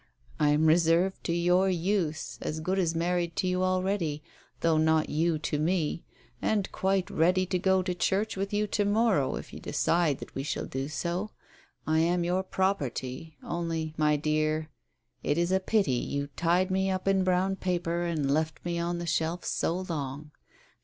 [0.39, 4.23] I am reserved to your use, as good as married to you already,
[4.61, 6.03] though not you to me,
[6.41, 10.33] and quite ready to go to church with you to morrow, if you decide that
[10.33, 11.29] we shall do so.
[11.85, 13.37] I am your property....
[13.43, 14.71] Only, my dear,
[15.21, 18.97] it is a pity you tied me up in brown paper and left me on
[18.97, 20.31] the shelf so long.